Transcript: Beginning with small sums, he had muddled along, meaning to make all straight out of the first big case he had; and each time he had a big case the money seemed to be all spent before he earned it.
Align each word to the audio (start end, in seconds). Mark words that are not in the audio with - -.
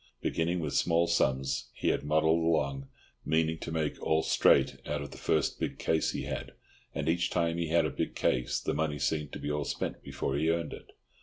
Beginning 0.19 0.59
with 0.59 0.73
small 0.73 1.05
sums, 1.05 1.69
he 1.75 1.89
had 1.89 2.03
muddled 2.03 2.43
along, 2.43 2.87
meaning 3.23 3.59
to 3.59 3.71
make 3.71 4.01
all 4.01 4.23
straight 4.23 4.77
out 4.87 5.03
of 5.03 5.11
the 5.11 5.17
first 5.19 5.59
big 5.59 5.77
case 5.77 6.09
he 6.09 6.23
had; 6.23 6.53
and 6.95 7.07
each 7.07 7.29
time 7.29 7.59
he 7.59 7.67
had 7.67 7.85
a 7.85 7.91
big 7.91 8.15
case 8.15 8.59
the 8.59 8.73
money 8.73 8.97
seemed 8.97 9.31
to 9.33 9.37
be 9.39 9.51
all 9.51 9.63
spent 9.63 10.01
before 10.01 10.35
he 10.37 10.49
earned 10.49 10.73
it. 10.73 10.93